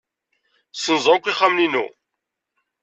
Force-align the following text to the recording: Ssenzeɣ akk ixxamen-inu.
Ssenzeɣ 0.71 1.13
akk 1.15 1.25
ixxamen-inu. 1.31 1.85